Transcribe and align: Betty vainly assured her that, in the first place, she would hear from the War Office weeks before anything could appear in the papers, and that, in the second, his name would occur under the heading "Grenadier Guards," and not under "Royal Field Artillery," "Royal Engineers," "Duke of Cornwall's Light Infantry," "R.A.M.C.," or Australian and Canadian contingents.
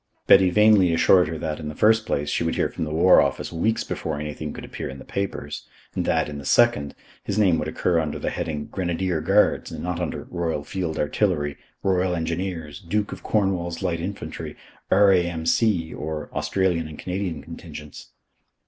Betty 0.25 0.49
vainly 0.49 0.91
assured 0.95 1.27
her 1.27 1.37
that, 1.37 1.59
in 1.59 1.67
the 1.67 1.75
first 1.75 2.07
place, 2.07 2.27
she 2.31 2.43
would 2.43 2.55
hear 2.55 2.69
from 2.69 2.85
the 2.85 2.89
War 2.91 3.21
Office 3.21 3.53
weeks 3.53 3.83
before 3.83 4.19
anything 4.19 4.51
could 4.51 4.65
appear 4.65 4.89
in 4.89 4.97
the 4.97 5.05
papers, 5.05 5.67
and 5.93 6.05
that, 6.05 6.27
in 6.27 6.39
the 6.39 6.43
second, 6.43 6.95
his 7.23 7.37
name 7.37 7.59
would 7.59 7.67
occur 7.67 7.99
under 7.99 8.17
the 8.17 8.31
heading 8.31 8.65
"Grenadier 8.65 9.21
Guards," 9.21 9.71
and 9.71 9.83
not 9.83 9.99
under 9.99 10.25
"Royal 10.31 10.63
Field 10.63 10.97
Artillery," 10.97 11.55
"Royal 11.83 12.15
Engineers," 12.15 12.79
"Duke 12.79 13.11
of 13.11 13.21
Cornwall's 13.21 13.83
Light 13.83 13.99
Infantry," 13.99 14.55
"R.A.M.C.," 14.89 15.93
or 15.93 16.31
Australian 16.33 16.87
and 16.87 16.97
Canadian 16.97 17.43
contingents. 17.43 18.09